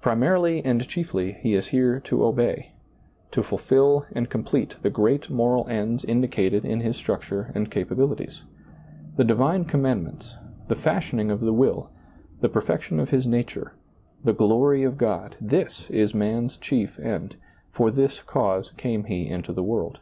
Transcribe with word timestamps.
Primarily 0.00 0.64
and 0.64 0.84
chiefly 0.88 1.30
he 1.40 1.54
is 1.54 1.68
here 1.68 2.00
to 2.00 2.24
obey, 2.24 2.54
to 2.54 2.58
^lailizccbvGoOgle 2.58 2.58
S8 2.58 2.58
SEEING 2.58 3.30
DARKLY 3.38 3.42
fulfill 3.46 4.06
and 4.16 4.28
complete 4.28 4.76
the 4.82 4.90
great 4.90 5.30
moral 5.30 5.68
ends 5.68 6.04
indicated 6.04 6.64
in 6.64 6.80
his 6.80 6.96
structure 6.96 7.52
and 7.54 7.70
capabilities. 7.70 8.42
The 9.16 9.22
divine 9.22 9.64
com 9.66 9.82
mandments, 9.84 10.32
the 10.66 10.74
fashioning 10.74 11.30
of 11.30 11.38
the 11.38 11.52
will, 11.52 11.88
the 12.40 12.48
perfec 12.48 12.80
tion 12.82 12.98
of 12.98 13.10
his 13.10 13.28
nature, 13.28 13.74
the 14.24 14.32
glory 14.34 14.82
of 14.82 14.98
God— 14.98 15.36
this 15.54 15.88
is 15.90 16.16
man's 16.16 16.56
chief 16.56 16.98
end; 16.98 17.36
for 17.70 17.92
this 17.92 18.24
cause 18.24 18.72
came 18.76 19.04
he 19.04 19.28
into 19.28 19.52
the 19.52 19.62
world. 19.62 20.00